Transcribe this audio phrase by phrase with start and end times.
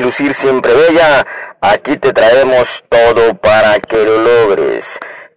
[0.00, 1.26] lucir siempre bella,
[1.60, 4.84] aquí te traemos todo para que lo logres.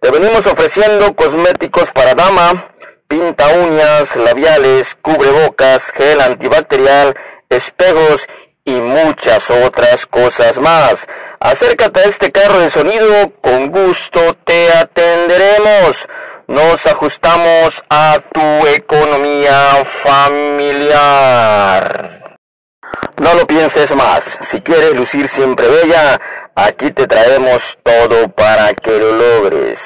[0.00, 2.68] Te venimos ofreciendo cosméticos para dama,
[3.08, 7.14] pinta uñas, labiales, cubrebocas, gel antibacterial,
[7.48, 8.20] espejos
[8.64, 10.96] y muchas otras cosas más.
[11.40, 15.94] Acércate a este carro de sonido, con gusto te atenderemos.
[16.46, 21.42] Nos ajustamos a tu economía familiar.
[23.22, 24.20] No lo pienses más.
[24.50, 26.20] Si quieres lucir siempre bella,
[26.56, 29.78] aquí te traemos todo para que lo logres.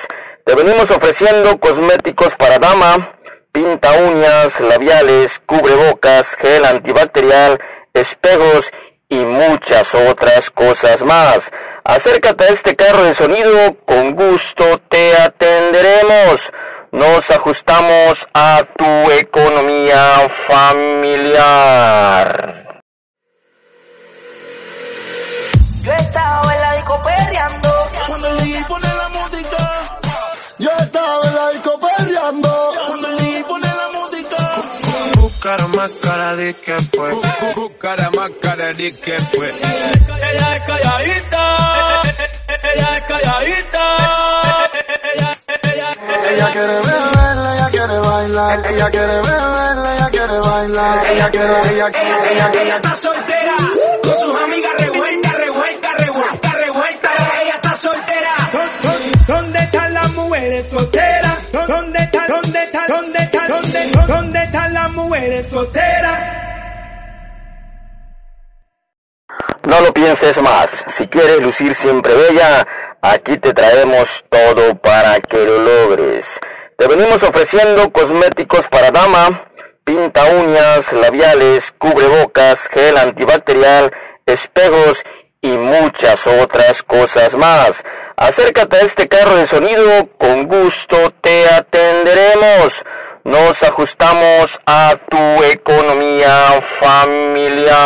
[0.46, 3.12] Te venimos ofreciendo cosméticos para dama,
[3.52, 7.60] pinta uñas, labiales, cubrebocas, gel antibacterial,
[7.92, 8.64] espejos
[9.10, 11.40] y muchas otras cosas más.
[11.84, 16.38] Acércate a este carro de sonido, con gusto te atenderemos.
[16.90, 21.86] Nos ajustamos a tu economía familiar.
[26.16, 27.70] Estaba en la disco perreando.
[28.06, 29.72] Cuando el DJ pone la música.
[30.58, 32.72] Yo estaba en la disco perreando.
[32.86, 34.52] Cuando el DJ pone la música.
[35.42, 37.20] Cara más cara de que fue.
[37.78, 39.48] Cara más cara de que fue.
[40.30, 42.02] Ella es calladita.
[42.74, 43.82] Ella es calladita.
[45.14, 45.92] Ella, ella,
[46.30, 48.66] Ella quiere beber, ella quiere bailar.
[48.66, 51.06] Ella quiere beber, ella quiere bailar.
[51.06, 52.62] Ella quiere, ella quiere, ella quiere.
[52.64, 53.56] Ella está soltera.
[54.02, 54.85] Con sus amigas
[60.64, 61.52] mujeres?
[61.52, 66.20] ¿Dónde están, dónde están, dónde están, dónde, dónde están las mujeres solteras?
[69.64, 70.68] No lo pienses más.
[70.96, 72.66] Si quieres lucir siempre bella,
[73.02, 76.24] aquí te traemos todo para que lo logres.
[76.78, 79.48] Te venimos ofreciendo cosméticos para dama,
[79.84, 83.92] pinta uñas, labiales, cubrebocas, gel antibacterial,
[84.26, 84.94] espejos
[85.40, 87.72] y muchas otras cosas más.
[88.18, 92.72] Acércate a este carro de sonido, con gusto te atenderemos.
[93.24, 97.82] Nos ajustamos a tu economía familiar.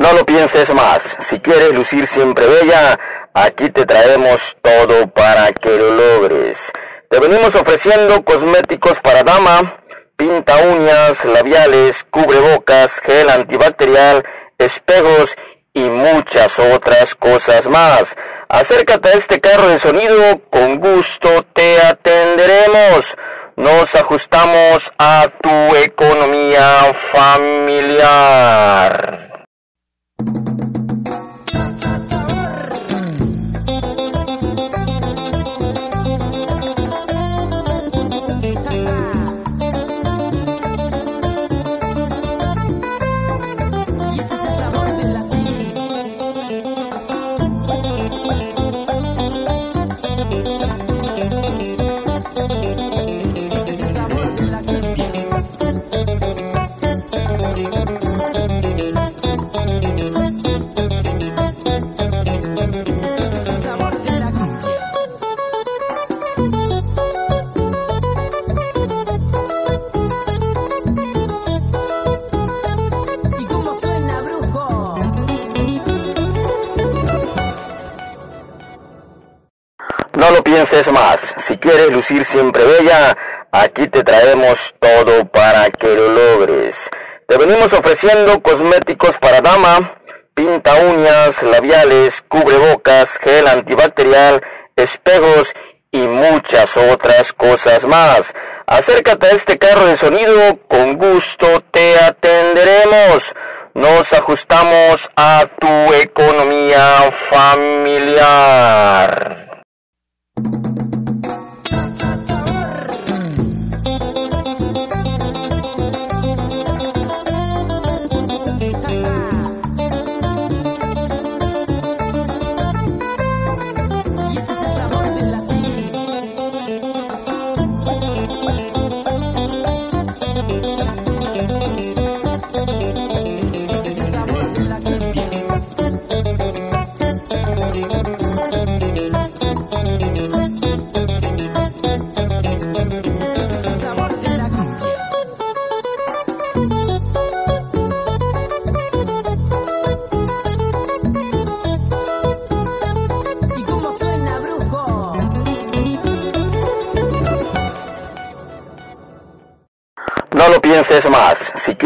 [0.00, 0.98] No lo pienses más.
[1.30, 2.98] Si quieres lucir siempre bella,
[3.34, 6.56] aquí te traemos todo para que lo logres.
[7.10, 9.80] Te venimos ofreciendo cosméticos para dama,
[10.16, 14.24] pinta uñas, labiales, cubrebocas, gel antibacterial,
[14.58, 15.30] espejos
[15.78, 18.04] y muchas otras cosas más.
[18.48, 23.04] Acércate a este carro de sonido, con gusto te atenderemos.
[23.56, 29.27] Nos ajustamos a tu economía familiar.
[82.32, 83.16] Siempre bella,
[83.52, 86.74] aquí te traemos todo para que lo logres.
[87.26, 89.98] Te venimos ofreciendo cosméticos para dama,
[90.34, 94.42] pinta uñas, labiales, cubrebocas, gel antibacterial,
[94.76, 95.48] espejos
[95.90, 98.22] y muchas otras cosas más.
[98.66, 103.20] Acércate a este carro de sonido, con gusto te atenderemos.
[103.74, 108.68] Nos ajustamos a tu economía familiar.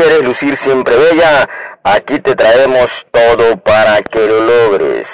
[0.03, 1.49] Quieres lucir siempre bella,
[1.85, 5.07] aquí te traemos todo para que lo logres.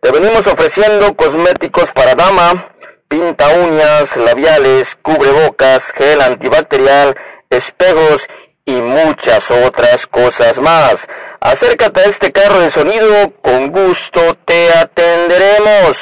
[0.00, 2.68] Te venimos ofreciendo cosméticos para dama,
[3.08, 7.16] pinta uñas, labiales, cubrebocas, gel antibacterial,
[7.48, 8.18] espejos
[8.66, 10.96] y muchas otras cosas más.
[11.40, 15.96] Acércate a este carro de sonido, con gusto te atenderemos.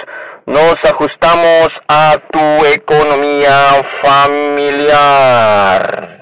[0.47, 6.22] Nos ajustamos a tu economía familiar.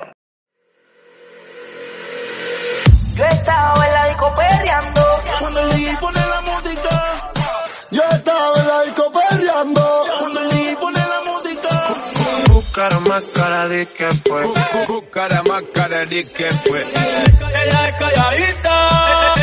[13.11, 14.47] Más cara de que fue.
[14.87, 16.81] Buscar más cara de que fue.
[16.81, 19.35] Ella es calladita.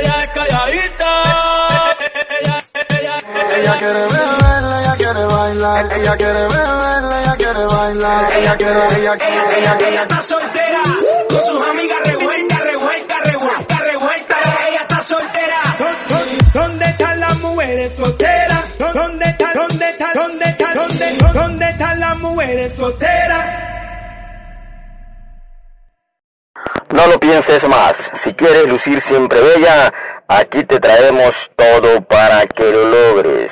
[0.00, 1.10] Ella es calladita.
[2.40, 2.58] Ella,
[2.88, 3.18] ella,
[3.56, 5.92] Ella quiere beber, ella quiere bailar.
[5.92, 8.32] Ella quiere beber, ella quiere bailar.
[8.32, 10.02] Ella quiere, ella quiere, ella Ella quiere.
[10.02, 10.82] está soltera.
[11.28, 11.66] Con sus
[26.90, 27.94] No lo pienses más.
[28.22, 29.92] Si quieres lucir siempre bella,
[30.28, 33.50] aquí te traemos todo para que lo logres.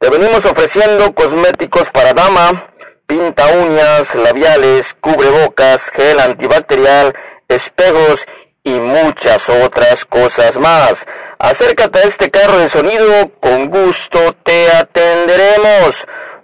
[0.00, 2.66] Te venimos ofreciendo cosméticos para dama,
[3.06, 7.14] pinta uñas, labiales, cubrebocas, gel antibacterial,
[7.48, 8.16] espejos
[8.64, 10.94] y muchas otras cosas más.
[11.38, 15.94] Acércate a este carro de sonido, con gusto te atenderemos.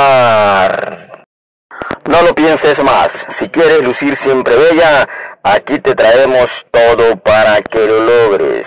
[2.09, 3.07] No lo pienses más.
[3.39, 5.07] Si quieres lucir siempre bella,
[5.43, 8.65] aquí te traemos todo para que lo logres.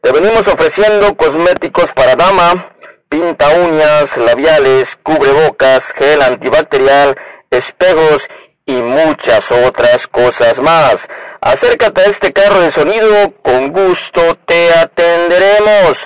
[0.00, 2.70] Te venimos ofreciendo cosméticos para dama,
[3.08, 7.16] pinta uñas, labiales, cubrebocas, gel antibacterial,
[7.50, 8.22] espejos
[8.66, 10.96] y muchas otras cosas más.
[11.40, 15.96] Acércate a este carro de sonido, con gusto te atenderemos.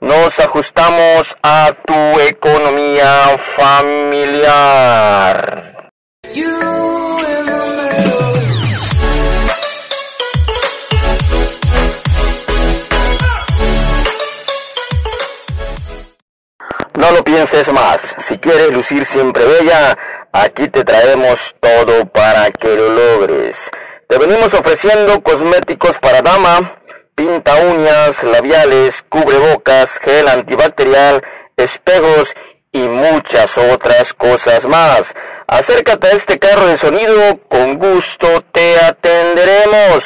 [0.00, 4.94] Nos ajustamos a tu economía familiar.
[16.96, 17.98] No lo pienses más.
[18.28, 19.96] Si quieres lucir siempre bella,
[20.34, 23.54] aquí te traemos todo para que lo logres.
[24.08, 26.76] Te venimos ofreciendo cosméticos para dama,
[27.14, 31.22] pinta uñas, labiales, cubrebocas, gel antibacterial,
[31.56, 32.24] espejos
[32.72, 35.04] y muchas otras cosas más.
[35.46, 40.00] Acércate a este carro de sonido, con gusto te atenderemos.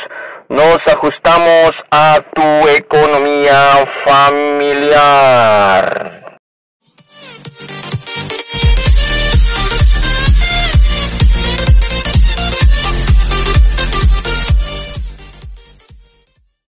[0.48, 5.48] Nos ajustamos a tu economía familiar.